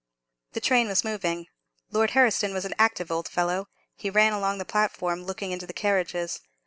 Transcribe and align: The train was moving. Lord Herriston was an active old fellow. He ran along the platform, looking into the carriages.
The 0.53 0.59
train 0.59 0.87
was 0.87 1.03
moving. 1.03 1.45
Lord 1.91 2.13
Herriston 2.13 2.53
was 2.55 2.65
an 2.65 2.73
active 2.79 3.11
old 3.11 3.27
fellow. 3.29 3.67
He 3.95 4.09
ran 4.09 4.33
along 4.33 4.57
the 4.57 4.65
platform, 4.65 5.25
looking 5.25 5.51
into 5.51 5.67
the 5.67 5.73
carriages. 5.73 6.41